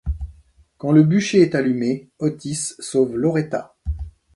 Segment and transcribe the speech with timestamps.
[0.79, 3.75] Quand le bucher est allumé Otis sauve Loretta.